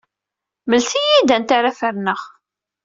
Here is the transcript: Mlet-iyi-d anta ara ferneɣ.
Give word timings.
Mlet-iyi-d 0.69 1.29
anta 1.35 1.53
ara 1.57 1.77
ferneɣ. 1.79 2.21